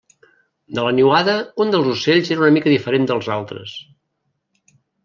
De 0.77 0.85
la 0.87 0.93
niuada, 0.99 1.35
un 1.65 1.75
dels 1.75 1.91
ocells 1.93 2.33
era 2.37 2.45
una 2.45 2.51
mica 2.59 2.75
diferent 2.75 3.09
dels 3.13 3.31
altres. 3.39 3.79